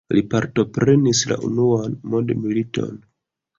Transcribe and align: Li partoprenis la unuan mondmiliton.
Li 0.17 0.21
partoprenis 0.29 1.21
la 1.33 1.37
unuan 1.51 1.95
mondmiliton. 2.15 3.01